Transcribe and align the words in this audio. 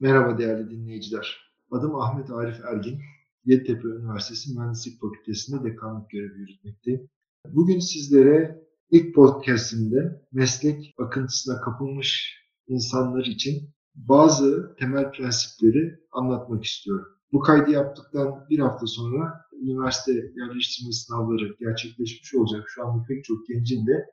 Merhaba 0.00 0.38
değerli 0.38 0.70
dinleyiciler. 0.70 1.52
Adım 1.70 1.94
Ahmet 1.94 2.30
Arif 2.30 2.60
Ergin. 2.64 3.00
Yeditepe 3.44 3.88
Üniversitesi 3.88 4.54
Mühendislik 4.54 5.00
Fakültesi'nde 5.00 5.64
dekanlık 5.64 6.10
görevi 6.10 6.38
yürütmekteyim. 6.38 7.08
Bugün 7.48 7.78
sizlere 7.78 8.62
ilk 8.90 9.14
podcastimde 9.14 10.22
meslek 10.32 10.94
akıntısına 10.98 11.60
kapılmış 11.60 12.38
insanlar 12.68 13.24
için 13.24 13.74
bazı 13.94 14.76
temel 14.78 15.12
prensipleri 15.12 16.00
anlatmak 16.12 16.64
istiyorum. 16.64 17.06
Bu 17.32 17.40
kaydı 17.40 17.70
yaptıktan 17.70 18.46
bir 18.50 18.58
hafta 18.58 18.86
sonra 18.86 19.40
üniversite 19.52 20.12
yerleştirme 20.12 20.92
sınavları 20.92 21.56
gerçekleşmiş 21.60 22.34
olacak. 22.34 22.64
Şu 22.68 22.86
an 22.86 23.04
pek 23.06 23.24
çok 23.24 23.46
gencin 23.46 23.86
de 23.86 24.06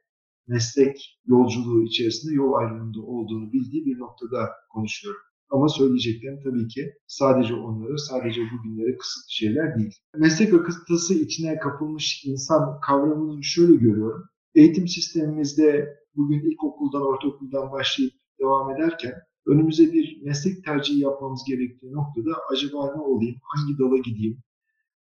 meslek 0.48 1.22
yolculuğu 1.26 1.84
içerisinde 1.84 2.34
yol 2.34 2.54
ayrımında 2.54 3.02
olduğunu 3.02 3.54
bildiği 3.54 3.86
bir 3.86 4.00
noktada 4.00 4.50
konuşuyorum. 4.70 5.31
Ama 5.52 5.70
söyleyeceklerim 5.70 6.40
tabii 6.44 6.68
ki 6.68 6.94
sadece 7.08 7.54
onlara, 7.54 7.98
sadece 7.98 8.42
bugünlere 8.42 8.98
kısıtlı 8.98 9.32
şeyler 9.32 9.78
değil. 9.78 9.94
Meslek 10.18 10.54
akıntısı 10.54 11.14
içine 11.14 11.60
kapılmış 11.60 12.26
insan 12.26 12.80
kavramını 12.80 13.44
şöyle 13.44 13.76
görüyorum. 13.76 14.24
Eğitim 14.56 14.88
sistemimizde 14.88 15.98
bugün 16.16 16.52
ilkokuldan, 16.52 17.02
ortaokuldan 17.02 17.72
başlayıp 17.72 18.14
devam 18.40 18.76
ederken 18.76 19.14
önümüze 19.46 19.94
bir 19.94 20.22
meslek 20.24 20.66
tercihi 20.66 21.00
yapmamız 21.00 21.42
gerektiği 21.48 21.92
noktada 21.92 22.32
acaba 22.52 22.96
ne 22.96 23.02
olayım, 23.02 23.36
hangi 23.42 23.80
dala 23.80 23.98
gideyim? 23.98 24.38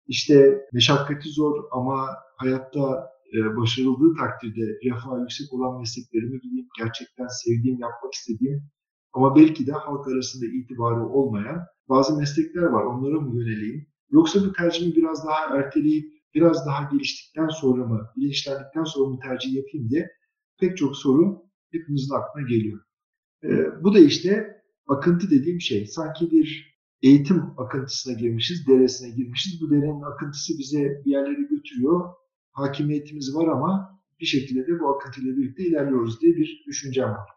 İşte 0.07 0.62
meşakkati 0.73 1.29
zor 1.29 1.63
ama 1.71 2.09
hayatta 2.38 3.09
e, 3.34 3.57
başarıldığı 3.57 4.16
takdirde 4.18 4.79
refah 4.85 5.20
yüksek 5.20 5.54
olan 5.54 5.79
mesleklerimi 5.79 6.40
gideyim, 6.40 6.68
gerçekten 6.79 7.27
sevdiğim, 7.27 7.79
yapmak 7.79 8.13
istediğim 8.13 8.62
ama 9.13 9.35
belki 9.35 9.67
de 9.67 9.71
halk 9.71 10.07
arasında 10.07 10.45
itibarı 10.45 11.05
olmayan 11.05 11.61
bazı 11.89 12.17
meslekler 12.17 12.63
var. 12.63 12.84
Onlara 12.84 13.20
mı 13.20 13.39
yöneleyim? 13.39 13.88
Yoksa 14.11 14.40
bu 14.45 14.54
tercihimi 14.54 14.95
biraz 14.95 15.26
daha 15.27 15.57
erteleyip 15.57 16.18
biraz 16.34 16.65
daha 16.65 16.90
geliştikten 16.91 17.48
sonra 17.48 17.85
mı, 17.85 18.09
bilinçlendikten 18.17 18.84
sonra 18.84 19.09
mı 19.09 19.20
tercih 19.20 19.54
yapayım 19.54 19.90
diye 19.90 20.12
pek 20.59 20.77
çok 20.77 20.98
soru 20.98 21.43
hepimizin 21.71 22.13
aklına 22.13 22.48
geliyor. 22.48 22.79
Ee, 23.43 23.84
bu 23.84 23.93
da 23.93 23.99
işte 23.99 24.62
akıntı 24.87 25.32
dediğim 25.32 25.62
şey. 25.62 25.85
Sanki 25.87 26.32
bir 26.32 26.77
eğitim 27.01 27.43
akıntısına 27.57 28.13
girmişiz, 28.13 28.67
deresine 28.67 29.10
girmişiz. 29.10 29.62
Bu 29.62 29.71
derenin 29.71 30.01
akıntısı 30.01 30.54
bize 30.60 31.01
bir 31.05 31.12
yerlere 31.12 31.41
götürüyor. 31.49 32.13
Hakimiyetimiz 32.51 33.35
var 33.35 33.48
ama 33.48 33.99
bir 34.20 34.26
şekilde 34.26 34.67
de 34.67 34.79
bu 34.79 34.89
akıntıyla 34.89 35.37
birlikte 35.37 35.63
ilerliyoruz 35.65 36.21
diye 36.21 36.35
bir 36.35 36.63
düşüncem 36.67 37.10
var. 37.10 37.29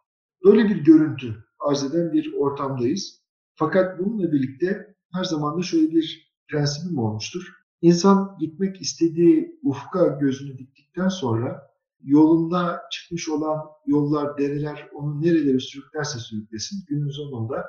Böyle 0.45 0.69
bir 0.69 0.85
görüntü 0.85 1.45
arz 1.61 1.85
eden 1.85 2.13
bir 2.13 2.35
ortamdayız. 2.39 3.21
Fakat 3.55 3.99
bununla 3.99 4.33
birlikte 4.33 4.95
her 5.13 5.25
zaman 5.25 5.59
da 5.59 5.63
şöyle 5.63 5.91
bir 5.91 6.33
prensibim 6.49 6.99
olmuştur. 6.99 7.43
İnsan 7.83 8.37
gitmek 8.41 8.81
istediği 8.81 9.59
ufka 9.63 10.07
gözünü 10.07 10.59
diktikten 10.59 11.09
sonra 11.09 11.71
yolunda 12.03 12.83
çıkmış 12.93 13.29
olan 13.29 13.61
yollar, 13.87 14.39
dereler 14.39 14.89
onu 14.95 15.23
nerelere 15.23 15.61
sürüklerse 15.61 16.19
sürüklesin 16.19 16.85
günün 16.89 17.11
sonunda 17.11 17.67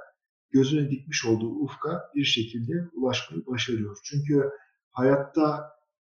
gözüne 0.51 0.89
dikmiş 0.89 1.25
olduğu 1.25 1.49
ufka 1.49 2.01
bir 2.15 2.23
şekilde 2.23 2.73
ulaşmayı 2.93 3.45
başarıyor. 3.45 3.97
Çünkü 4.03 4.49
hayatta 4.91 5.71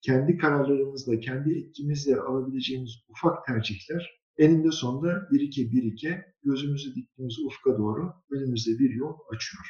kendi 0.02 0.36
kararlarımızla, 0.36 1.20
kendi 1.20 1.58
etkimizle 1.58 2.16
alabileceğimiz 2.16 2.90
ufak 3.08 3.46
tercihler 3.46 4.21
eninde 4.38 4.70
sonunda 4.70 5.28
birike 5.32 5.72
birike 5.72 6.24
gözümüzü 6.44 6.94
diktiğimiz 6.94 7.38
ufka 7.46 7.78
doğru 7.78 8.12
önümüzde 8.30 8.78
bir 8.78 8.90
yol 8.90 9.14
açıyor. 9.34 9.64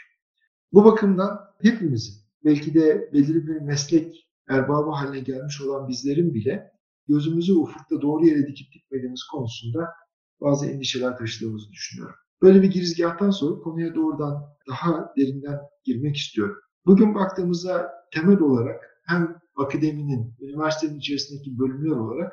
Bu 0.73 0.85
bakımdan 0.85 1.41
hepimizin 1.63 2.15
belki 2.45 2.75
de 2.75 3.11
belirli 3.13 3.47
bir 3.47 3.61
meslek 3.61 4.29
erbabı 4.49 4.91
haline 4.91 5.21
gelmiş 5.21 5.61
olan 5.61 5.89
bizlerin 5.89 6.35
bile 6.35 6.73
gözümüzü 7.09 7.53
ufukta 7.53 8.01
doğru 8.03 8.27
yere 8.27 8.47
dikip 8.47 8.73
dikmediğimiz 8.75 9.23
konusunda 9.33 9.89
bazı 10.41 10.67
endişeler 10.67 11.17
taşıdığımızı 11.17 11.71
düşünüyorum. 11.71 12.15
Böyle 12.43 12.63
bir 12.63 12.71
girizgahtan 12.71 13.31
sonra 13.31 13.63
konuya 13.63 13.95
doğrudan 13.95 14.43
daha 14.69 15.13
derinden 15.17 15.59
girmek 15.85 16.17
istiyorum. 16.17 16.57
Bugün 16.87 17.15
baktığımızda 17.15 17.91
temel 18.13 18.41
olarak 18.41 19.01
hem 19.07 19.37
akademinin, 19.57 20.35
üniversitenin 20.41 20.99
içerisindeki 20.99 21.59
bölümler 21.59 21.97
olarak 21.97 22.33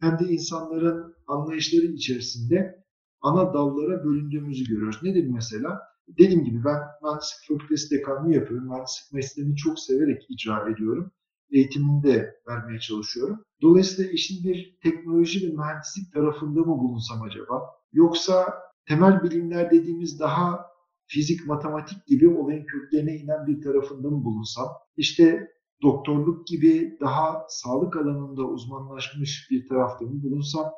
hem 0.00 0.18
de 0.18 0.24
insanların 0.24 1.14
anlayışları 1.26 1.86
içerisinde 1.86 2.84
ana 3.20 3.54
dallara 3.54 4.04
bölündüğümüzü 4.04 4.64
görüyoruz. 4.64 5.02
Nedir 5.02 5.28
mesela? 5.28 5.80
Dediğim 6.08 6.44
gibi 6.44 6.64
ben 6.64 6.78
mühendislik 7.02 7.48
fakültesi 7.48 7.90
dekanlığı 7.90 8.34
yapıyorum. 8.34 8.68
Mühendislik 8.68 9.12
mesleğini 9.12 9.56
çok 9.56 9.78
severek 9.78 10.26
icra 10.28 10.70
ediyorum. 10.70 11.12
Eğitimini 11.50 12.02
de 12.02 12.40
vermeye 12.48 12.80
çalışıyorum. 12.80 13.44
Dolayısıyla 13.62 14.10
işin 14.10 14.44
bir 14.44 14.78
teknoloji 14.82 15.48
ve 15.48 15.56
mühendislik 15.56 16.12
tarafında 16.12 16.60
mı 16.60 16.78
bulunsam 16.78 17.22
acaba? 17.22 17.62
Yoksa 17.92 18.54
temel 18.88 19.22
bilimler 19.22 19.70
dediğimiz 19.70 20.20
daha 20.20 20.66
fizik, 21.06 21.46
matematik 21.46 22.06
gibi 22.06 22.28
olayın 22.28 22.64
köklerine 22.64 23.16
inen 23.16 23.46
bir 23.46 23.62
tarafında 23.62 24.10
mı 24.10 24.24
bulunsam? 24.24 24.66
İşte 24.96 25.48
doktorluk 25.82 26.46
gibi 26.46 26.98
daha 27.00 27.46
sağlık 27.48 27.96
alanında 27.96 28.42
uzmanlaşmış 28.42 29.48
bir 29.50 29.68
tarafta 29.68 30.04
mı 30.04 30.22
bulunsam? 30.22 30.72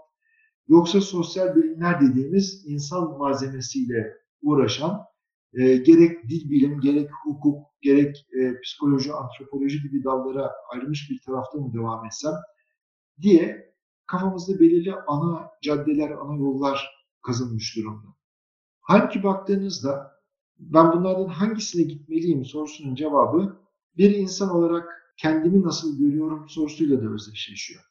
Yoksa 0.68 1.00
sosyal 1.00 1.56
bilimler 1.56 2.00
dediğimiz 2.00 2.64
insan 2.66 3.18
malzemesiyle 3.18 4.14
uğraşan 4.42 5.04
e, 5.52 5.76
gerek 5.76 6.28
dil 6.28 6.50
bilim, 6.50 6.80
gerek 6.80 7.10
hukuk, 7.24 7.66
gerek 7.80 8.26
e, 8.40 8.60
psikoloji, 8.60 9.12
antropoloji 9.12 9.82
gibi 9.82 10.04
dallara 10.04 10.52
ayrılmış 10.72 11.10
bir 11.10 11.20
tarafta 11.26 11.58
mı 11.58 11.72
devam 11.74 12.06
etsem 12.06 12.34
diye 13.20 13.74
kafamızda 14.06 14.60
belirli 14.60 14.94
ana 15.06 15.50
caddeler, 15.62 16.10
ana 16.10 16.36
yollar 16.36 16.90
kazınmış 17.22 17.76
durumda. 17.76 18.08
Halbuki 18.80 19.22
baktığınızda 19.22 20.12
ben 20.58 20.92
bunlardan 20.92 21.28
hangisine 21.28 21.82
gitmeliyim 21.82 22.44
sorusunun 22.44 22.94
cevabı 22.94 23.67
bir 23.98 24.10
insan 24.10 24.50
olarak 24.50 25.14
kendimi 25.16 25.62
nasıl 25.62 25.98
görüyorum 25.98 26.48
sorusuyla 26.48 27.02
da 27.02 27.08
özdeşleşiyor. 27.08 27.82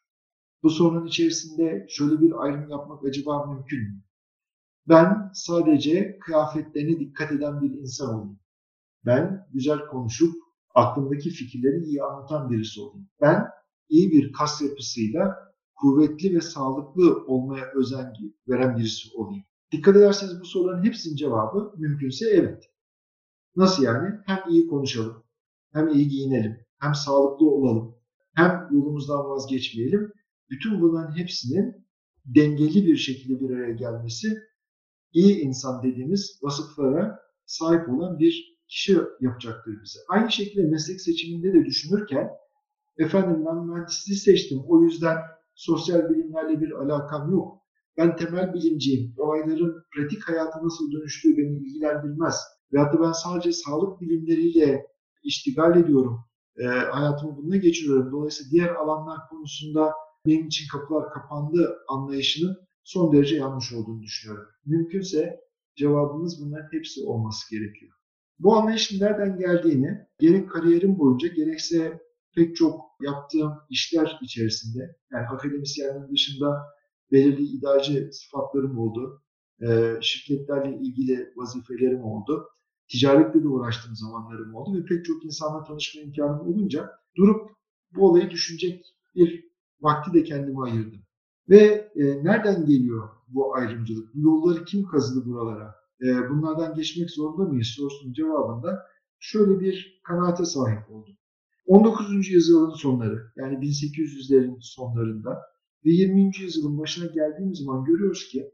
Bu 0.63 0.69
sorunun 0.69 1.07
içerisinde 1.07 1.85
şöyle 1.90 2.22
bir 2.22 2.44
ayrım 2.44 2.69
yapmak 2.69 3.06
acaba 3.06 3.45
mümkün 3.45 3.79
mü? 3.79 4.01
Ben 4.90 5.31
sadece 5.34 6.19
kıyafetlerine 6.19 7.00
dikkat 7.00 7.31
eden 7.31 7.62
bir 7.62 7.69
insan 7.69 8.16
olayım. 8.16 8.40
Ben 9.06 9.47
güzel 9.53 9.79
konuşup 9.79 10.34
aklımdaki 10.75 11.29
fikirleri 11.29 11.84
iyi 11.84 12.03
anlatan 12.03 12.50
birisi 12.50 12.81
olayım. 12.81 13.09
Ben 13.22 13.47
iyi 13.90 14.12
bir 14.12 14.31
kas 14.31 14.62
yapısıyla 14.62 15.35
kuvvetli 15.75 16.35
ve 16.35 16.41
sağlıklı 16.41 17.25
olmaya 17.25 17.66
özen 17.75 18.13
veren 18.47 18.78
birisi 18.78 19.17
olayım. 19.17 19.44
Dikkat 19.72 19.96
ederseniz 19.96 20.41
bu 20.41 20.46
soruların 20.46 20.84
hepsinin 20.84 21.16
cevabı 21.16 21.73
mümkünse 21.78 22.29
evet. 22.29 22.69
Nasıl 23.56 23.84
yani? 23.84 24.16
Hem 24.25 24.40
iyi 24.50 24.67
konuşalım, 24.67 25.23
hem 25.73 25.88
iyi 25.88 26.07
giyinelim, 26.07 26.57
hem 26.79 26.95
sağlıklı 26.95 27.50
olalım, 27.50 27.95
hem 28.35 28.67
yolumuzdan 28.72 29.29
vazgeçmeyelim. 29.29 30.11
Bütün 30.50 30.81
bunların 30.81 31.17
hepsinin 31.17 31.88
dengeli 32.25 32.85
bir 32.85 32.95
şekilde 32.95 33.39
bir 33.39 33.50
araya 33.55 33.73
gelmesi 33.73 34.38
iyi 35.13 35.39
insan 35.39 35.83
dediğimiz 35.83 36.39
vasıflara 36.44 37.19
sahip 37.45 37.89
olan 37.89 38.19
bir 38.19 38.57
kişi 38.67 38.97
yapacaktır 39.22 39.73
bize. 39.83 40.00
Aynı 40.09 40.31
şekilde 40.31 40.67
meslek 40.67 41.01
seçiminde 41.01 41.53
de 41.53 41.66
düşünürken 41.66 42.29
efendim 42.97 43.45
ben 43.45 43.66
mühendisliği 43.66 44.17
seçtim 44.17 44.59
o 44.67 44.84
yüzden 44.84 45.17
sosyal 45.55 46.09
bilimlerle 46.09 46.61
bir 46.61 46.72
alakam 46.72 47.31
yok. 47.31 47.57
Ben 47.97 48.16
temel 48.16 48.53
bilimciyim. 48.53 49.13
Olayların 49.17 49.84
pratik 49.95 50.28
hayata 50.28 50.63
nasıl 50.63 50.91
dönüştüğü 50.91 51.38
beni 51.38 51.57
ilgilendirmez. 51.57 52.35
Veyahut 52.73 52.94
da 52.94 53.01
ben 53.01 53.11
sadece 53.11 53.51
sağlık 53.51 54.02
bilimleriyle 54.02 54.87
iştigal 55.23 55.79
ediyorum. 55.79 56.19
E, 56.58 56.66
hayatımı 56.66 57.37
bununla 57.37 57.58
geçiriyorum. 57.58 58.11
Dolayısıyla 58.11 58.52
diğer 58.52 58.75
alanlar 58.75 59.19
konusunda 59.29 59.93
benim 60.25 60.47
için 60.47 60.66
kapılar 60.72 61.09
kapandı 61.09 61.78
anlayışının 61.87 62.58
son 62.84 63.14
derece 63.14 63.35
yanlış 63.35 63.73
olduğunu 63.73 64.02
düşünüyorum. 64.02 64.47
Mümkünse 64.66 65.40
cevabımız 65.75 66.46
bunların 66.46 66.69
hepsi 66.72 67.03
olması 67.05 67.55
gerekiyor. 67.55 67.91
Bu 68.40 68.55
anlayışın 68.55 68.99
nereden 69.05 69.37
geldiğini 69.37 70.08
gerek 70.19 70.52
kariyerim 70.52 70.99
boyunca 70.99 71.28
gerekse 71.28 72.02
pek 72.35 72.55
çok 72.55 72.81
yaptığım 73.02 73.53
işler 73.69 74.19
içerisinde 74.22 74.96
yani 75.11 75.28
akademisyenliğin 75.28 76.11
dışında 76.11 76.64
belirli 77.11 77.43
idareci 77.43 78.09
sıfatlarım 78.11 78.78
oldu. 78.78 79.22
E, 79.61 79.93
şirketlerle 80.02 80.78
ilgili 80.78 81.34
vazifelerim 81.35 82.03
oldu 82.03 82.49
ticaretle 82.87 83.43
de 83.43 83.47
uğraştığım 83.47 83.95
zamanlarım 83.95 84.55
oldu 84.55 84.78
ve 84.78 84.85
pek 84.85 85.05
çok 85.05 85.25
insanla 85.25 85.63
tanışma 85.63 86.01
imkanım 86.01 86.39
olunca 86.39 86.91
durup 87.16 87.51
bu 87.95 88.09
olayı 88.09 88.29
düşünecek 88.29 88.85
bir 89.16 89.45
vakti 89.81 90.13
de 90.13 90.23
kendime 90.23 90.61
ayırdım. 90.61 90.99
Ve 91.49 91.91
e, 91.95 92.23
nereden 92.23 92.66
geliyor 92.66 93.09
bu 93.28 93.55
ayrımcılık? 93.55 94.16
Bu 94.16 94.19
yolları 94.19 94.66
kim 94.66 94.87
kazıdı 94.87 95.25
buralara? 95.25 95.75
e, 96.01 96.29
bunlardan 96.29 96.75
geçmek 96.75 97.11
zorunda 97.11 97.49
mıyız 97.49 97.67
sorusunun 97.67 98.13
cevabında 98.13 98.85
şöyle 99.19 99.59
bir 99.59 100.01
kanaate 100.03 100.45
sahip 100.45 100.91
oldum. 100.91 101.17
19. 101.66 102.29
yüzyılın 102.29 102.73
sonları 102.73 103.31
yani 103.35 103.55
1800'lerin 103.55 104.57
sonlarında 104.61 105.41
ve 105.85 105.90
20. 105.90 106.31
yüzyılın 106.40 106.79
başına 106.79 107.05
geldiğimiz 107.05 107.59
zaman 107.59 107.85
görüyoruz 107.85 108.29
ki 108.29 108.51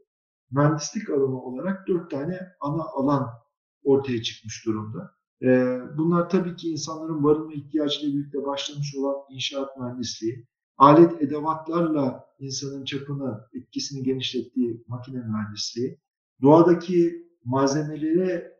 mühendislik 0.50 1.10
alanı 1.10 1.42
olarak 1.42 1.88
dört 1.88 2.10
tane 2.10 2.40
ana 2.60 2.82
alan 2.82 3.28
ortaya 3.84 4.22
çıkmış 4.22 4.66
durumda. 4.66 5.14
Ee, 5.42 5.80
bunlar 5.96 6.30
tabii 6.30 6.56
ki 6.56 6.70
insanların 6.70 7.24
barınma 7.24 7.52
ihtiyacıyla 7.52 8.18
birlikte 8.18 8.44
başlamış 8.44 8.94
olan 8.96 9.16
inşaat 9.30 9.78
mühendisliği, 9.78 10.46
alet 10.76 11.22
edevatlarla 11.22 12.24
insanın 12.38 12.84
çapını, 12.84 13.40
etkisini 13.54 14.02
genişlettiği 14.02 14.84
makine 14.88 15.18
mühendisliği, 15.18 15.98
doğadaki 16.42 17.28
malzemelere 17.44 18.54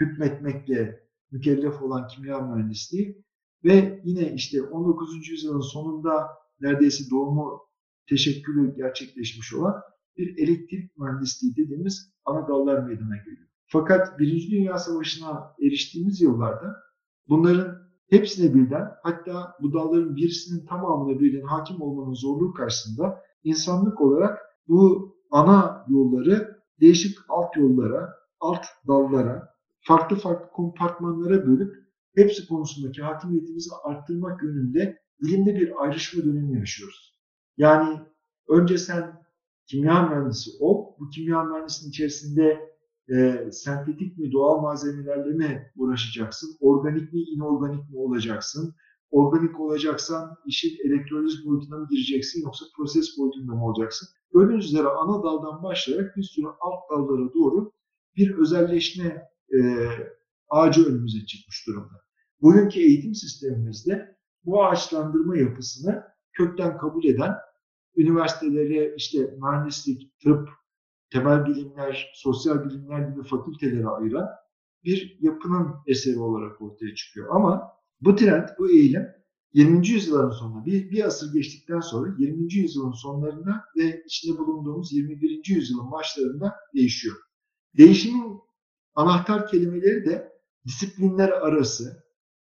hükmetmekle 0.00 1.08
mükellef 1.30 1.82
olan 1.82 2.08
kimya 2.08 2.40
mühendisliği 2.40 3.24
ve 3.64 4.02
yine 4.04 4.34
işte 4.34 4.62
19. 4.62 5.28
yüzyılın 5.28 5.60
sonunda 5.60 6.28
neredeyse 6.60 7.10
doğumu 7.10 7.68
teşekkülü 8.08 8.76
gerçekleşmiş 8.76 9.54
olan 9.54 9.82
bir 10.16 10.38
elektrik 10.38 10.98
mühendisliği 10.98 11.56
dediğimiz 11.56 12.12
ana 12.24 12.48
dallar 12.48 12.82
meydana 12.82 13.16
geliyor. 13.16 13.47
Fakat 13.70 14.18
Birinci 14.18 14.50
Dünya 14.50 14.78
Savaşı'na 14.78 15.54
eriştiğimiz 15.62 16.20
yıllarda 16.20 16.76
bunların 17.28 17.78
hepsine 18.10 18.54
birden 18.54 18.88
hatta 19.02 19.54
bu 19.62 19.72
dalların 19.72 20.16
birisinin 20.16 20.66
tamamına 20.66 21.20
birden 21.20 21.46
hakim 21.46 21.82
olmanın 21.82 22.14
zorluğu 22.14 22.52
karşısında 22.52 23.22
insanlık 23.44 24.00
olarak 24.00 24.38
bu 24.68 25.14
ana 25.30 25.84
yolları 25.88 26.58
değişik 26.80 27.18
alt 27.28 27.56
yollara, 27.56 28.14
alt 28.40 28.64
dallara, 28.86 29.48
farklı 29.80 30.16
farklı 30.16 30.50
kompartmanlara 30.50 31.46
bölüp 31.46 31.74
hepsi 32.14 32.48
konusundaki 32.48 33.02
hakimiyetimizi 33.02 33.70
arttırmak 33.84 34.42
yönünde 34.42 34.98
bilimde 35.22 35.54
bir 35.54 35.82
ayrışma 35.82 36.24
dönemi 36.24 36.58
yaşıyoruz. 36.58 37.18
Yani 37.56 38.00
önce 38.48 38.78
sen 38.78 39.22
kimya 39.66 40.02
mühendisi 40.02 40.50
ol, 40.60 40.86
bu 40.98 41.08
kimya 41.10 41.44
mühendisinin 41.44 41.90
içerisinde 41.90 42.77
e, 43.10 43.48
sentetik 43.52 44.18
mi, 44.18 44.32
doğal 44.32 44.60
malzemelerle 44.60 45.34
mi 45.34 45.72
uğraşacaksın, 45.76 46.56
organik 46.60 47.12
mi, 47.12 47.20
inorganik 47.20 47.90
mi 47.90 47.96
olacaksın, 47.96 48.74
organik 49.10 49.60
olacaksan 49.60 50.36
işin 50.46 50.88
elektroliz 50.88 51.46
boyutuna 51.46 51.78
mı 51.78 51.86
gireceksin 51.90 52.42
yoksa 52.42 52.64
proses 52.76 53.18
boyutunda 53.18 53.54
mı 53.54 53.66
olacaksın? 53.66 54.08
Gördüğünüz 54.32 54.64
üzere 54.64 54.86
ana 54.88 55.22
daldan 55.22 55.62
başlayarak 55.62 56.16
bir 56.16 56.22
sürü 56.22 56.46
alt 56.60 56.90
dallara 56.90 57.34
doğru 57.34 57.72
bir 58.16 58.38
özelleşme 58.38 59.28
e, 59.54 59.88
ağacı 60.48 60.86
önümüze 60.86 61.26
çıkmış 61.26 61.66
durumda. 61.66 62.02
Bugünkü 62.42 62.80
eğitim 62.80 63.14
sistemimizde 63.14 64.16
bu 64.44 64.64
ağaçlandırma 64.64 65.36
yapısını 65.36 66.02
kökten 66.32 66.78
kabul 66.78 67.04
eden 67.04 67.34
üniversitelere 67.96 68.94
işte 68.96 69.18
mühendislik, 69.42 70.20
tıp, 70.20 70.48
temel 71.10 71.46
bilimler, 71.46 72.12
sosyal 72.14 72.64
bilimler 72.64 73.08
gibi 73.08 73.22
fakültelere 73.22 73.86
ayıran 73.86 74.28
bir 74.84 75.18
yapının 75.20 75.74
eseri 75.86 76.18
olarak 76.18 76.62
ortaya 76.62 76.94
çıkıyor. 76.94 77.28
Ama 77.30 77.72
bu 78.00 78.16
trend, 78.16 78.48
bu 78.58 78.70
eğilim 78.70 79.06
20. 79.52 79.88
yüzyılın 79.88 80.30
sonunda, 80.30 80.66
bir, 80.66 80.90
bir 80.90 81.04
asır 81.04 81.32
geçtikten 81.32 81.80
sonra 81.80 82.14
20. 82.18 82.54
yüzyılın 82.54 82.92
sonlarında 82.92 83.64
ve 83.76 84.02
içinde 84.06 84.38
bulunduğumuz 84.38 84.92
21. 84.92 85.42
yüzyılın 85.48 85.90
başlarında 85.90 86.54
değişiyor. 86.74 87.16
Değişimin 87.76 88.40
anahtar 88.94 89.48
kelimeleri 89.48 90.04
de 90.06 90.32
disiplinler 90.66 91.28
arası 91.28 92.04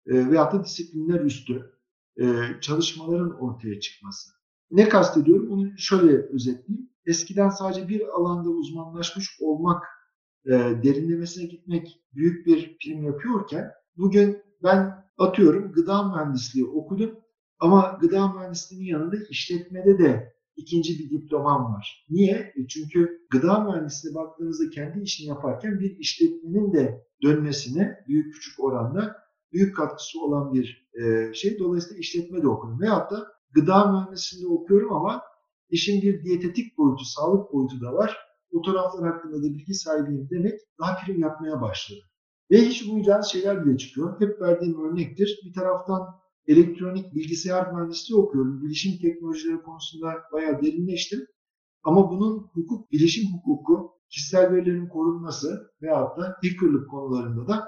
e, 0.08 0.30
veyahut 0.30 0.54
da 0.54 0.64
disiplinler 0.64 1.22
üstü 1.22 1.74
e, 2.20 2.26
çalışmaların 2.62 3.40
ortaya 3.40 3.80
çıkması. 3.80 4.32
Ne 4.72 4.90
kastediyorum? 4.90 5.50
Bunu 5.50 5.78
şöyle 5.78 6.18
özetleyeyim. 6.18 6.90
Eskiden 7.08 7.50
sadece 7.50 7.88
bir 7.88 8.08
alanda 8.08 8.50
uzmanlaşmış 8.50 9.38
olmak, 9.42 9.84
e, 10.46 10.52
derinlemesine 10.84 11.46
gitmek 11.46 12.02
büyük 12.14 12.46
bir 12.46 12.78
prim 12.78 13.04
yapıyorken 13.04 13.72
bugün 13.98 14.42
ben 14.64 15.06
atıyorum 15.18 15.72
gıda 15.72 16.04
mühendisliği 16.04 16.66
okudum 16.66 17.20
ama 17.60 17.98
gıda 18.02 18.34
mühendisliğinin 18.34 18.86
yanında 18.86 19.16
işletmede 19.30 20.00
de 20.00 20.34
ikinci 20.56 21.00
bir 21.00 21.10
diplomam 21.10 21.74
var. 21.74 22.06
Niye? 22.10 22.54
E 22.56 22.68
çünkü 22.68 23.28
gıda 23.32 23.64
mühendisliğine 23.64 24.16
baktığınızda 24.16 24.70
kendi 24.70 25.02
işini 25.02 25.28
yaparken 25.28 25.80
bir 25.80 25.98
işletmenin 25.98 26.74
de 26.74 27.08
dönmesine 27.24 28.04
büyük 28.08 28.34
küçük 28.34 28.60
oranda 28.60 29.16
büyük 29.54 29.76
katkısı 29.76 30.22
olan 30.22 30.54
bir 30.54 30.90
e, 31.04 31.34
şey. 31.34 31.60
Dolayısıyla 31.60 32.00
işletme 32.00 32.42
de 32.42 32.48
okudum. 32.48 32.82
Veyahut 32.82 33.12
da 33.12 33.28
gıda 33.52 33.92
mühendisliğinde 33.92 34.48
okuyorum 34.48 34.94
ama 34.94 35.22
işin 35.70 36.02
bir 36.02 36.24
diyetetik 36.24 36.78
boyutu, 36.78 37.06
sağlık 37.06 37.54
boyutu 37.54 37.82
da 37.82 37.94
var. 37.94 38.18
Bu 38.54 38.62
taraflar 38.62 39.14
hakkında 39.14 39.38
da 39.38 39.44
bilgi 39.44 39.74
sahibiyim 39.74 40.30
demek 40.30 40.60
daha 40.80 40.96
prim 40.96 41.20
yapmaya 41.20 41.62
başladı. 41.62 42.00
Ve 42.52 42.62
hiç 42.62 42.84
uymayacağınız 42.84 43.28
şeyler 43.28 43.66
bile 43.66 43.78
çıkıyor. 43.78 44.22
Hep 44.22 44.42
verdiğim 44.42 44.86
örnektir. 44.86 45.40
Bir 45.46 45.54
taraftan 45.54 46.02
elektronik 46.48 47.16
bilgisayar 47.16 47.74
mühendisliği 47.74 48.20
okuyorum. 48.20 48.62
Bilişim 48.64 49.02
teknolojileri 49.02 49.62
konusunda 49.62 50.14
bayağı 50.34 50.62
derinleştim. 50.62 51.20
Ama 51.84 52.12
bunun 52.12 52.38
hukuk, 52.54 52.92
bilişim 52.92 53.24
hukuku, 53.34 53.92
kişisel 54.10 54.52
verilerin 54.52 54.88
korunması 54.88 55.72
veyahut 55.82 56.18
da 56.18 56.38
hackerlık 56.44 56.90
konularında 56.90 57.48
da 57.48 57.68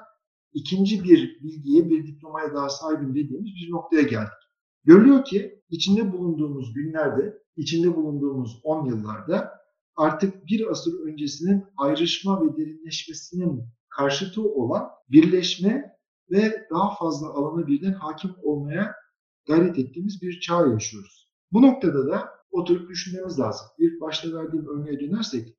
ikinci 0.54 1.04
bir 1.04 1.40
bilgiye, 1.44 1.90
bir 1.90 2.08
diplomaya 2.08 2.54
daha 2.54 2.70
sahibim 2.70 3.16
dediğimiz 3.16 3.46
bir 3.46 3.72
noktaya 3.72 4.02
geldik. 4.02 4.40
Görülüyor 4.84 5.24
ki 5.24 5.62
içinde 5.70 6.12
bulunduğumuz 6.12 6.74
günlerde, 6.74 7.39
içinde 7.58 7.96
bulunduğumuz 7.96 8.60
10 8.64 8.86
yıllarda 8.86 9.52
artık 9.96 10.46
bir 10.46 10.72
asır 10.72 11.00
öncesinin 11.00 11.66
ayrışma 11.78 12.42
ve 12.42 12.58
derinleşmesinin 12.58 13.64
karşıtı 13.90 14.42
olan 14.42 14.90
birleşme 15.10 15.96
ve 16.32 16.68
daha 16.72 16.96
fazla 16.96 17.28
alana 17.28 17.68
birden 17.68 17.94
hakim 17.94 18.32
olmaya 18.44 18.96
gayret 19.48 19.80
ettiğimiz 19.80 20.22
bir 20.22 20.40
çağ 20.40 20.68
yaşıyoruz. 20.68 21.30
Bu 21.52 21.62
noktada 21.62 22.08
da 22.08 22.30
oturup 22.52 22.90
düşünmemiz 22.90 23.40
lazım. 23.40 23.68
İlk 23.78 24.02
başta 24.02 24.34
verdiğim 24.34 24.68
örneğe 24.68 25.00
dönersek, 25.00 25.58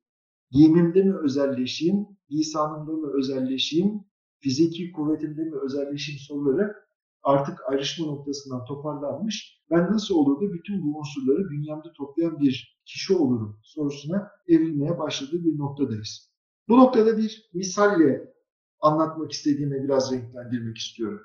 giyimimde 0.51 1.03
mi 1.03 1.15
özelleşeyim, 1.23 2.07
lisanımda 2.31 2.91
mı 2.91 3.11
özelleşeyim, 3.17 4.03
fiziki 4.39 4.91
kuvvetimde 4.91 5.41
mi 5.41 5.55
özelleşeyim 5.63 6.19
soruları 6.19 6.75
artık 7.23 7.59
ayrışma 7.69 8.05
noktasından 8.05 8.65
toparlanmış. 8.65 9.61
Ben 9.71 9.91
nasıl 9.91 10.15
olur 10.15 10.41
da 10.41 10.53
bütün 10.53 10.83
bu 10.83 10.99
unsurları 10.99 11.49
bünyemde 11.49 11.87
toplayan 11.97 12.39
bir 12.39 12.81
kişi 12.85 13.13
olurum 13.13 13.59
sorusuna 13.63 14.31
evrilmeye 14.47 14.99
başladığı 14.99 15.43
bir 15.43 15.57
noktadayız. 15.57 16.31
Bu 16.67 16.77
noktada 16.77 17.17
bir 17.17 17.49
misalle 17.53 18.33
anlatmak 18.79 19.31
istediğimi 19.31 19.83
biraz 19.83 20.11
renklendirmek 20.11 20.77
istiyorum. 20.77 21.21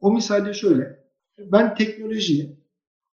O 0.00 0.12
misalde 0.12 0.54
şöyle. 0.54 1.10
Ben 1.38 1.74
teknolojiyi, 1.74 2.60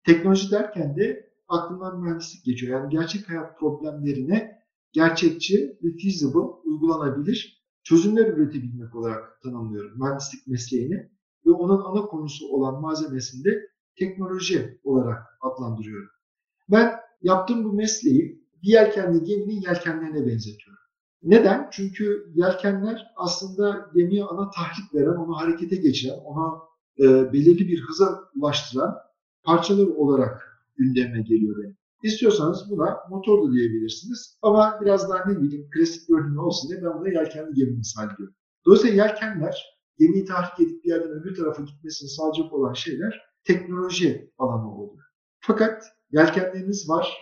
teknoloji 0.06 0.52
derken 0.52 0.96
de 0.96 1.32
aklımdan 1.48 2.02
mühendislik 2.02 2.46
geçiyor. 2.46 2.80
Yani 2.80 2.90
gerçek 2.90 3.30
hayat 3.30 3.60
problemlerine 3.60 4.62
gerçekçi 4.92 5.78
ve 5.84 5.98
feasible, 6.02 6.40
uygulanabilir 6.64 7.62
çözümler 7.84 8.28
üretebilmek 8.28 8.96
olarak 8.96 9.42
tanımlıyorum 9.42 10.00
mühendislik 10.00 10.48
mesleğini 10.48 11.12
ve 11.52 11.56
onun 11.56 11.82
ana 11.82 12.06
konusu 12.06 12.48
olan 12.48 12.82
malzemesini 12.82 13.44
de 13.44 13.70
teknoloji 13.96 14.80
olarak 14.84 15.24
adlandırıyorum. 15.42 16.10
Ben 16.72 16.94
yaptığım 17.22 17.64
bu 17.64 17.74
mesleği 17.74 18.42
bir 18.64 18.68
yelkenli 18.68 19.24
geminin 19.24 19.62
yelkenlerine 19.62 20.28
benzetiyorum. 20.28 20.82
Neden? 21.24 21.70
Çünkü 21.72 22.32
yelkenler 22.36 23.08
aslında 23.16 23.90
gemiye 23.96 24.24
ana 24.24 24.50
tahrik 24.50 24.94
veren, 24.96 25.16
onu 25.16 25.38
harekete 25.38 25.76
geçiren, 25.76 26.20
ona 26.26 26.60
e, 27.00 27.34
belirli 27.34 27.68
bir 27.68 27.82
hıza 27.82 28.20
ulaştıran 28.36 28.96
parçalar 29.44 29.88
olarak 29.88 30.64
gündeme 30.78 31.22
geliyor 31.22 31.64
benim. 31.64 31.78
İstiyorsanız 32.04 32.70
buna 32.70 32.98
motor 33.10 33.48
da 33.48 33.54
diyebilirsiniz. 33.54 34.38
Ama 34.42 34.80
biraz 34.82 35.10
daha 35.10 35.30
ne 35.30 35.42
bileyim 35.42 35.70
klasik 35.70 36.08
görünümlü 36.08 36.40
olsun 36.40 36.70
diye 36.70 36.84
ben 36.84 37.00
buna 37.00 37.10
yelkenli 37.10 37.54
gemi 37.54 37.72
misal 37.72 38.18
diyorum. 38.18 38.36
Dolayısıyla 38.66 39.06
yelkenler 39.06 39.81
gemiyi 40.02 40.26
tahrik 40.26 40.60
edip 40.60 40.84
bir 40.84 40.90
yerden 40.90 41.10
öbür 41.10 41.36
tarafa 41.36 41.64
gitmesini 41.64 42.10
sağlayacak 42.10 42.54
olan 42.54 42.74
şeyler 42.74 43.22
teknoloji 43.44 44.32
alanı 44.38 44.76
oluyor. 44.76 45.04
Fakat 45.40 45.84
yelkenleriniz 46.12 46.90
var 46.90 47.18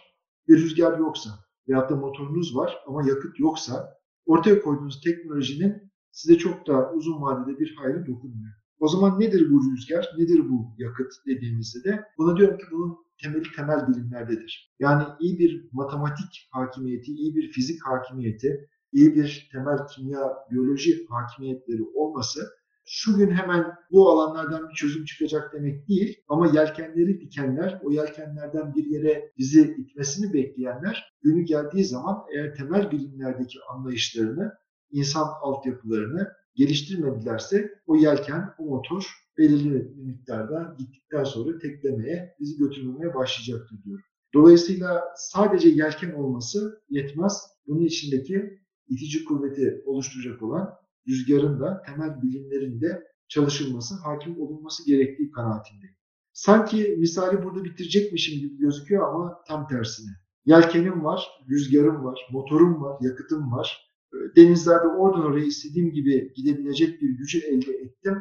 ve 0.50 0.54
rüzgar 0.54 1.00
yoksa 1.00 1.30
veyahut 1.68 1.90
da 1.90 1.96
motorunuz 1.96 2.56
var 2.56 2.78
ama 2.88 3.08
yakıt 3.08 3.40
yoksa 3.40 3.98
ortaya 4.26 4.62
koyduğunuz 4.62 5.02
teknolojinin 5.02 5.92
size 6.12 6.38
çok 6.38 6.68
daha 6.68 6.92
uzun 6.94 7.22
vadede 7.22 7.60
bir 7.60 7.76
hayrı 7.76 8.08
dokunmuyor. 8.08 8.54
O 8.80 8.88
zaman 8.88 9.20
nedir 9.20 9.52
bu 9.52 9.72
rüzgar, 9.72 10.10
nedir 10.18 10.50
bu 10.50 10.76
yakıt 10.78 11.14
dediğimizde 11.28 11.84
de 11.84 12.04
buna 12.18 12.38
diyorum 12.38 12.58
ki 12.58 12.64
bunun 12.72 12.98
temeli 13.22 13.52
temel 13.56 13.88
bilimlerdedir. 13.88 14.76
Yani 14.80 15.04
iyi 15.20 15.40
bir 15.40 15.70
matematik 15.72 16.50
hakimiyeti, 16.52 17.12
iyi 17.12 17.36
bir 17.36 17.52
fizik 17.52 17.86
hakimiyeti, 17.86 18.70
iyi 18.94 19.16
bir 19.16 19.50
temel 19.52 19.78
kimya, 19.88 20.22
biyoloji 20.52 21.06
hakimiyetleri 21.10 21.84
olması 21.84 22.59
şu 22.92 23.18
gün 23.18 23.32
hemen 23.32 23.66
bu 23.92 24.10
alanlardan 24.10 24.70
bir 24.70 24.74
çözüm 24.74 25.06
çıkacak 25.06 25.54
demek 25.54 25.88
değil 25.90 26.22
ama 26.28 26.48
yelkenleri 26.48 27.22
dikenler, 27.22 27.82
o 27.84 27.92
yelkenlerden 27.92 28.76
bir 28.76 28.86
yere 28.86 29.32
bizi 29.38 29.76
itmesini 29.78 30.34
bekleyenler 30.34 31.14
günü 31.22 31.42
geldiği 31.42 31.84
zaman 31.86 32.18
eğer 32.34 32.56
temel 32.56 32.92
bilimlerdeki 32.92 33.60
anlayışlarını, 33.74 34.54
insan 34.92 35.28
altyapılarını 35.42 36.28
geliştirmedilerse 36.56 37.72
o 37.86 37.96
yelken, 37.96 38.54
o 38.58 38.66
motor 38.66 39.04
belirli 39.38 39.94
miktarda 39.96 40.76
gittikten 40.78 41.24
sonra 41.24 41.60
teklemeye, 41.60 42.36
bizi 42.40 42.58
götürmemeye 42.58 43.16
başlayacaktır 43.16 43.84
diyorum. 43.84 44.04
Dolayısıyla 44.34 45.04
sadece 45.16 45.70
yelken 45.70 46.12
olması 46.12 46.82
yetmez. 46.90 47.42
Bunun 47.68 47.86
içindeki 47.86 48.60
itici 48.88 49.26
kuvveti 49.26 49.84
oluşturacak 49.86 50.42
olan 50.42 50.80
rüzgarın 51.08 51.60
da 51.60 51.82
temel 51.86 52.22
bilimlerinde 52.22 53.04
çalışılması, 53.28 53.96
hakim 53.96 54.42
olunması 54.42 54.86
gerektiği 54.86 55.32
kanaatindeyim. 55.32 55.96
Sanki 56.34 56.96
misali 57.00 57.44
burada 57.44 57.64
bitirecekmişim 57.64 58.40
gibi 58.40 58.58
gözüküyor 58.58 59.14
ama 59.14 59.44
tam 59.48 59.68
tersine. 59.68 60.12
Yelkenim 60.46 61.04
var, 61.04 61.28
rüzgarım 61.50 62.04
var, 62.04 62.20
motorum 62.32 62.82
var, 62.82 62.98
yakıtım 63.02 63.52
var. 63.52 63.90
Denizlerde 64.36 64.88
oradan 64.88 65.26
oraya 65.26 65.46
istediğim 65.46 65.92
gibi 65.92 66.34
gidebilecek 66.36 67.02
bir 67.02 67.10
gücü 67.10 67.40
elde 67.40 67.72
ettim. 67.72 68.18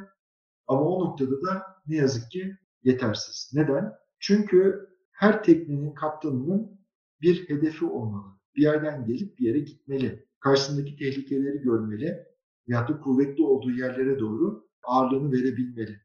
Ama 0.67 0.81
o 0.81 1.05
noktada 1.05 1.43
da 1.43 1.63
ne 1.87 1.97
yazık 1.97 2.31
ki 2.31 2.57
yetersiz. 2.83 3.51
Neden? 3.55 3.93
Çünkü 4.19 4.89
her 5.13 5.43
teknenin 5.43 5.95
kaptanının 5.95 6.81
bir 7.21 7.49
hedefi 7.49 7.85
olmalı. 7.85 8.27
Bir 8.57 8.63
yerden 8.63 9.05
gelip 9.05 9.39
bir 9.39 9.45
yere 9.45 9.59
gitmeli. 9.59 10.29
Karşısındaki 10.41 10.97
tehlikeleri 10.97 11.59
görmeli 11.59 12.28
veyahut 12.69 12.89
da 12.89 13.01
kuvvetli 13.01 13.45
olduğu 13.45 13.71
yerlere 13.71 14.19
doğru 14.19 14.69
ağırlığını 14.83 15.33
verebilmeli. 15.33 16.01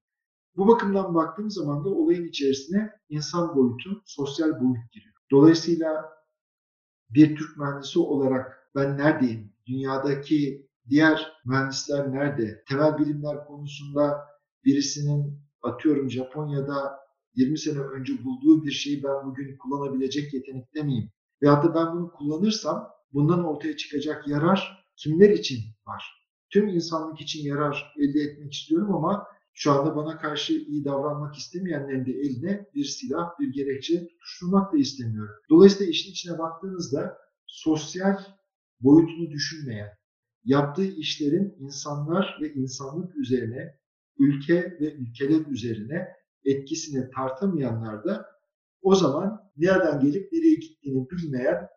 Bu 0.55 0.67
bakımdan 0.67 1.15
baktığım 1.15 1.51
zaman 1.51 1.85
da 1.85 1.89
olayın 1.89 2.25
içerisine 2.25 2.91
insan 3.09 3.55
boyutu, 3.55 4.01
sosyal 4.05 4.49
boyut 4.49 4.91
giriyor. 4.91 5.15
Dolayısıyla 5.31 6.13
bir 7.09 7.35
Türk 7.35 7.57
mühendisi 7.57 7.99
olarak 7.99 8.69
ben 8.75 8.97
neredeyim? 8.97 9.53
Dünyadaki 9.67 10.67
diğer 10.89 11.33
mühendisler 11.45 12.11
nerede? 12.11 12.63
Temel 12.69 12.97
bilimler 12.97 13.45
konusunda 13.45 14.27
birisinin 14.65 15.39
atıyorum 15.61 16.11
Japonya'da 16.11 16.99
20 17.35 17.57
sene 17.57 17.79
önce 17.79 18.23
bulduğu 18.23 18.65
bir 18.65 18.71
şeyi 18.71 19.03
ben 19.03 19.25
bugün 19.25 19.57
kullanabilecek 19.57 20.33
yetenekte 20.33 20.83
miyim? 20.83 21.09
Veyahut 21.41 21.63
da 21.63 21.75
ben 21.75 21.93
bunu 21.93 22.11
kullanırsam 22.11 22.89
bundan 23.13 23.43
ortaya 23.43 23.77
çıkacak 23.77 24.27
yarar 24.27 24.85
kimler 24.95 25.29
için 25.29 25.59
var? 25.87 26.22
Tüm 26.53 26.67
insanlık 26.67 27.21
için 27.21 27.43
yarar 27.43 27.93
elde 27.97 28.19
etmek 28.19 28.53
istiyorum 28.53 28.95
ama 28.95 29.27
şu 29.53 29.71
anda 29.71 29.95
bana 29.95 30.17
karşı 30.17 30.53
iyi 30.53 30.85
davranmak 30.85 31.35
istemeyenlerin 31.35 32.05
de 32.05 32.11
eline 32.11 32.67
bir 32.75 32.85
silah, 32.85 33.39
bir 33.39 33.53
gerekçe 33.53 34.07
tutuşturmak 34.07 34.73
da 34.73 34.77
istemiyorum. 34.77 35.35
Dolayısıyla 35.49 35.91
işin 35.91 36.11
içine 36.11 36.39
baktığınızda 36.39 37.17
sosyal 37.47 38.17
boyutunu 38.79 39.31
düşünmeyen, 39.31 39.89
yaptığı 40.43 40.85
işlerin 40.85 41.55
insanlar 41.59 42.37
ve 42.41 42.53
insanlık 42.53 43.15
üzerine, 43.15 43.79
ülke 44.19 44.77
ve 44.79 44.93
ülkeler 44.93 45.45
üzerine 45.45 46.07
etkisini 46.45 47.09
tartamayanlar 47.09 48.03
da 48.03 48.25
o 48.81 48.95
zaman 48.95 49.51
nereden 49.57 49.99
gelip 49.99 50.31
nereye 50.33 50.55
gittiğini 50.55 51.09
bilmeyen, 51.09 51.67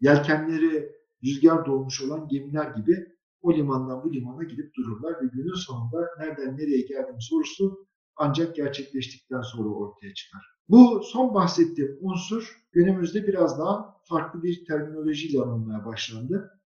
yelkenleri 0.00 0.92
rüzgar 1.24 1.66
dolmuş 1.66 2.02
olan 2.02 2.28
gemiler 2.28 2.70
gibi 2.70 3.09
o 3.42 3.54
limandan 3.54 4.04
bu 4.04 4.12
limana 4.12 4.44
gidip 4.44 4.74
dururlar 4.76 5.22
ve 5.22 5.26
günün 5.32 5.54
sonunda 5.54 6.08
nereden 6.18 6.56
nereye 6.56 6.80
geldiğim 6.80 7.20
sorusu 7.20 7.86
ancak 8.16 8.56
gerçekleştikten 8.56 9.40
sonra 9.40 9.68
ortaya 9.68 10.14
çıkar. 10.14 10.42
Bu 10.68 11.02
son 11.04 11.34
bahsettiğim 11.34 11.98
unsur 12.00 12.62
günümüzde 12.72 13.26
biraz 13.26 13.58
daha 13.58 13.96
farklı 14.04 14.42
bir 14.42 14.64
terminolojiyle 14.64 15.42
anılmaya 15.42 15.84
başlandı. 15.84 16.60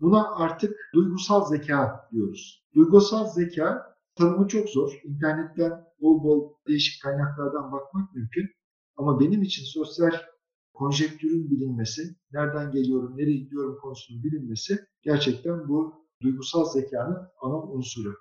Buna 0.00 0.34
artık 0.34 0.76
duygusal 0.94 1.44
zeka 1.44 2.08
diyoruz. 2.12 2.66
Duygusal 2.74 3.26
zeka 3.26 3.96
tanımı 4.14 4.48
çok 4.48 4.68
zor. 4.68 5.00
İnternetten 5.04 5.84
bol 6.00 6.24
bol 6.24 6.52
değişik 6.68 7.02
kaynaklardan 7.02 7.72
bakmak 7.72 8.14
mümkün. 8.14 8.50
Ama 8.96 9.20
benim 9.20 9.42
için 9.42 9.64
sosyal 9.64 10.12
konjektürün 10.72 11.50
bilinmesi, 11.50 12.02
nereden 12.32 12.70
geliyorum, 12.70 13.16
nereye 13.16 13.36
gidiyorum 13.36 13.78
konusunun 13.82 14.24
bilinmesi 14.24 14.78
gerçekten 15.02 15.68
bu 15.68 16.05
duygusal 16.22 16.64
zekanın 16.64 17.28
ana 17.40 17.62
unsuru. 17.62 18.14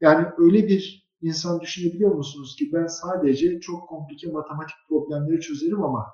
Yani 0.00 0.26
öyle 0.38 0.68
bir 0.68 1.10
insan 1.22 1.60
düşünebiliyor 1.60 2.14
musunuz 2.14 2.56
ki 2.56 2.70
ben 2.72 2.86
sadece 2.86 3.60
çok 3.60 3.88
komplike 3.88 4.30
matematik 4.30 4.76
problemleri 4.88 5.40
çözerim 5.40 5.82
ama 5.82 6.06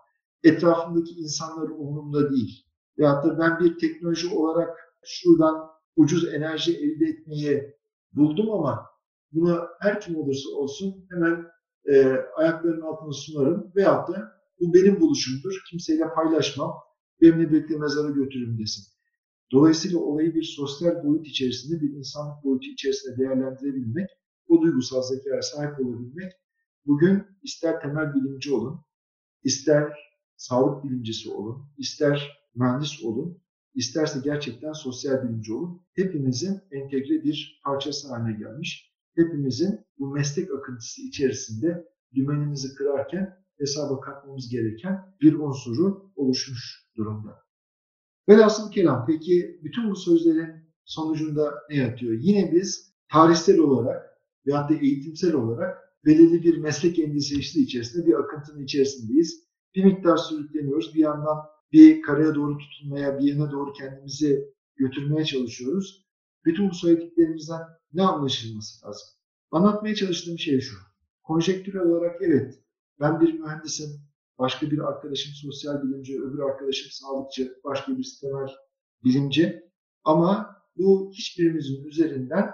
etrafımdaki 0.42 1.14
insanlar 1.14 1.68
umurumda 1.68 2.30
değil. 2.30 2.66
Veyahut 2.98 3.24
da 3.24 3.38
ben 3.38 3.60
bir 3.60 3.78
teknoloji 3.78 4.34
olarak 4.34 4.78
şuradan 5.04 5.70
ucuz 5.96 6.34
enerji 6.34 6.76
elde 6.76 7.04
etmeyi 7.04 7.74
buldum 8.12 8.50
ama 8.50 8.86
bunu 9.32 9.68
her 9.80 10.00
kim 10.00 10.16
olursa 10.16 10.50
olsun 10.50 11.06
hemen 11.10 11.46
e, 11.88 12.16
ayaklarının 12.36 12.80
altına 12.80 13.12
sunarım 13.12 13.72
veyahut 13.76 14.08
da 14.08 14.32
bu 14.60 14.74
benim 14.74 15.00
buluşumdur, 15.00 15.62
kimseyle 15.70 16.14
paylaşmam, 16.14 16.74
benimle 17.20 17.50
birlikte 17.50 17.76
mezara 17.76 18.10
götürürüm 18.10 18.58
desin. 18.58 18.84
Dolayısıyla 19.52 19.98
olayı 19.98 20.34
bir 20.34 20.42
sosyal 20.42 21.04
boyut 21.04 21.26
içerisinde, 21.26 21.80
bir 21.80 21.90
insanlık 21.92 22.44
boyutu 22.44 22.66
içerisinde 22.66 23.18
değerlendirebilmek, 23.18 24.08
o 24.48 24.62
duygusal 24.62 25.02
zekaya 25.02 25.42
sahip 25.42 25.80
olabilmek, 25.80 26.32
bugün 26.86 27.22
ister 27.42 27.80
temel 27.80 28.14
bilimci 28.14 28.52
olun, 28.54 28.80
ister 29.44 29.92
sağlık 30.36 30.84
bilimcisi 30.84 31.30
olun, 31.30 31.64
ister 31.78 32.40
mühendis 32.54 33.04
olun, 33.04 33.42
isterse 33.74 34.20
gerçekten 34.24 34.72
sosyal 34.72 35.22
bilimci 35.24 35.52
olun, 35.52 35.82
hepimizin 35.92 36.60
entegre 36.70 37.24
bir 37.24 37.60
parçası 37.64 38.08
haline 38.08 38.38
gelmiş. 38.38 38.94
Hepimizin 39.14 39.80
bu 39.98 40.10
meslek 40.10 40.50
akıntısı 40.50 41.02
içerisinde 41.02 41.88
dümenimizi 42.14 42.74
kırarken 42.74 43.36
hesaba 43.58 44.00
katmamız 44.00 44.48
gereken 44.48 45.14
bir 45.20 45.34
unsuru 45.34 46.12
oluşmuş 46.16 46.90
durumda. 46.96 47.49
Velhasıl 48.28 48.70
kelam 48.70 49.06
peki 49.06 49.60
bütün 49.62 49.90
bu 49.90 49.96
sözlerin 49.96 50.50
sonucunda 50.84 51.54
ne 51.70 51.76
yatıyor? 51.76 52.12
Yine 52.20 52.52
biz 52.52 52.94
tarihsel 53.12 53.58
olarak 53.58 54.02
veyahut 54.46 54.70
da 54.70 54.74
eğitimsel 54.74 55.34
olarak 55.34 55.78
belirli 56.04 56.42
bir 56.42 56.58
meslek 56.58 56.98
endişesi 56.98 57.62
içerisinde 57.62 58.06
bir 58.06 58.14
akıntının 58.14 58.64
içerisindeyiz. 58.64 59.50
Bir 59.74 59.84
miktar 59.84 60.16
sürükleniyoruz. 60.16 60.94
Bir 60.94 61.00
yandan 61.00 61.38
bir 61.72 62.02
karaya 62.02 62.34
doğru 62.34 62.58
tutunmaya, 62.58 63.18
bir 63.18 63.24
yana 63.24 63.50
doğru 63.50 63.72
kendimizi 63.72 64.54
götürmeye 64.76 65.24
çalışıyoruz. 65.24 66.06
Bütün 66.44 66.70
bu 66.70 66.74
söylediklerimizden 66.74 67.60
ne 67.92 68.02
anlaşılması 68.02 68.86
lazım? 68.86 69.08
Anlatmaya 69.50 69.94
çalıştığım 69.94 70.38
şey 70.38 70.60
şu. 70.60 70.76
Konjektürel 71.22 71.82
olarak 71.82 72.22
evet 72.22 72.60
ben 73.00 73.20
bir 73.20 73.40
mühendisim, 73.40 73.88
başka 74.40 74.70
bir 74.70 74.78
arkadaşım 74.78 75.32
sosyal 75.34 75.82
bilimci, 75.82 76.22
öbür 76.22 76.38
arkadaşım 76.38 76.90
sağlıkçı, 76.90 77.60
başka 77.64 77.98
bir 77.98 78.18
temel 78.20 78.48
bilimci. 79.04 79.70
Ama 80.04 80.56
bu 80.76 81.12
hiçbirimizin 81.14 81.84
üzerinden 81.84 82.50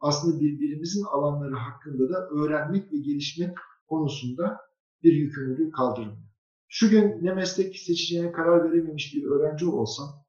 aslında 0.00 0.40
birbirimizin 0.40 1.04
alanları 1.04 1.54
hakkında 1.54 2.08
da 2.08 2.28
öğrenmek 2.28 2.92
ve 2.92 2.98
gelişmek 2.98 3.56
konusunda 3.86 4.60
bir 5.02 5.12
yükümlülüğü 5.12 5.70
kaldırmıyor. 5.70 6.28
Şu 6.68 6.90
gün 6.90 7.24
ne 7.24 7.34
meslek 7.34 7.78
seçeceğine 7.78 8.32
karar 8.32 8.72
verememiş 8.72 9.14
bir 9.14 9.24
öğrenci 9.24 9.66
olsam 9.66 10.24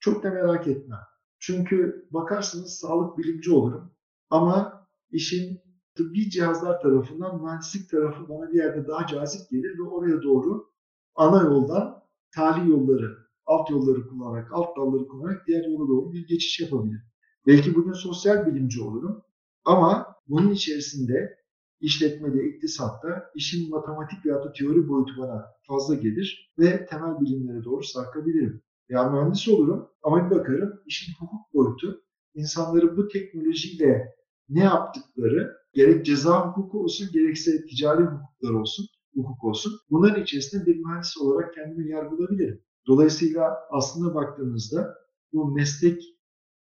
çok 0.00 0.22
da 0.22 0.30
merak 0.30 0.66
etmem. 0.66 1.00
Çünkü 1.38 2.08
bakarsınız 2.10 2.78
sağlık 2.78 3.18
bilimci 3.18 3.52
olurum 3.52 3.94
ama 4.30 4.86
işin 5.10 5.65
tıbbi 5.96 6.30
cihazlar 6.30 6.80
tarafından 6.80 7.42
mühendislik 7.42 7.90
tarafı 7.90 8.28
bana 8.28 8.52
bir 8.52 8.58
yerde 8.58 8.86
daha 8.86 9.06
cazip 9.06 9.50
gelir 9.50 9.78
ve 9.78 9.82
oraya 9.82 10.22
doğru 10.22 10.70
ana 11.14 11.42
yoldan 11.42 12.02
tali 12.34 12.70
yolları, 12.70 13.18
alt 13.46 13.70
yolları 13.70 14.08
kullanarak, 14.08 14.52
alt 14.52 14.76
dalları 14.76 15.08
kullanarak 15.08 15.46
diğer 15.46 15.64
yola 15.64 15.88
doğru 15.88 16.12
bir 16.12 16.26
geçiş 16.26 16.60
yapabilirim. 16.60 17.02
Belki 17.46 17.74
bugün 17.74 17.92
sosyal 17.92 18.46
bilimci 18.46 18.82
olurum 18.82 19.22
ama 19.64 20.06
bunun 20.28 20.50
içerisinde 20.50 21.36
işletmede, 21.80 22.48
iktisatta 22.48 23.30
işin 23.34 23.70
matematik 23.70 24.26
veya 24.26 24.44
da 24.44 24.52
teori 24.52 24.88
boyutu 24.88 25.12
bana 25.18 25.44
fazla 25.68 25.94
gelir 25.94 26.52
ve 26.58 26.86
temel 26.86 27.20
bilimlere 27.20 27.64
doğru 27.64 27.82
sarkabilirim. 27.82 28.62
Ya 28.88 29.10
mühendis 29.10 29.48
olurum 29.48 29.88
ama 30.02 30.30
bir 30.30 30.36
bakarım 30.36 30.80
işin 30.86 31.12
hukuk 31.18 31.54
boyutu 31.54 32.02
insanların 32.34 32.96
bu 32.96 33.08
teknolojiyle 33.08 34.14
ne 34.48 34.64
yaptıkları 34.64 35.56
gerek 35.76 36.06
ceza 36.06 36.46
hukuku 36.46 36.84
olsun 36.84 37.08
gerekse 37.12 37.66
ticari 37.66 38.02
hukuklar 38.02 38.50
olsun, 38.50 38.86
hukuk 39.14 39.44
olsun. 39.44 39.72
Bunların 39.90 40.22
içerisinde 40.22 40.66
bir 40.66 40.76
mühendis 40.76 41.18
olarak 41.18 41.54
kendimi 41.54 41.90
yargılayabilirim. 41.90 42.62
Dolayısıyla 42.86 43.56
aslında 43.70 44.14
baktığınızda 44.14 44.94
bu 45.32 45.54
meslek 45.54 46.02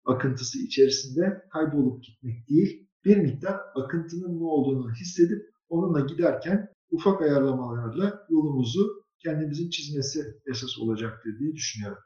akıntısı 0.04 0.58
içerisinde 0.58 1.42
kaybolup 1.52 2.04
gitmek 2.04 2.48
değil, 2.48 2.88
bir 3.04 3.16
miktar 3.16 3.60
akıntının 3.74 4.40
ne 4.40 4.44
olduğunu 4.44 4.92
hissedip 4.92 5.42
onunla 5.68 6.00
giderken 6.00 6.68
ufak 6.90 7.22
ayarlamalarla 7.22 8.26
yolumuzu 8.30 9.04
kendimizin 9.18 9.70
çizmesi 9.70 10.24
esas 10.46 10.78
olacaktır 10.78 11.38
diye 11.38 11.52
düşünüyorum. 11.52 12.02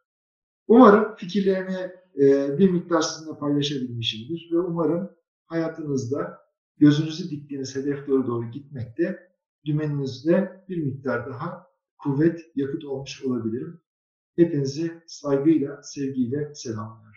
Umarım 0.67 1.17
fikirlerimi 1.17 1.93
e, 2.21 2.59
bir 2.59 2.71
miktar 2.71 3.01
sizinle 3.01 3.39
paylaşabilmişimdir 3.39 4.49
ve 4.53 4.59
umarım 4.59 5.11
hayatınızda 5.47 6.44
gözünüzü 6.79 7.31
diktiğiniz 7.31 7.77
hedeflere 7.77 8.27
doğru 8.27 8.51
gitmekte 8.51 9.33
dümeninizde 9.65 10.65
bir 10.69 10.85
miktar 10.85 11.27
daha 11.27 11.67
kuvvet, 11.99 12.41
yakıt 12.55 12.85
olmuş 12.85 13.23
olabilirim. 13.25 13.81
Hepinizi 14.37 15.03
saygıyla, 15.07 15.83
sevgiyle 15.83 16.55
selamlıyorum. 16.55 17.14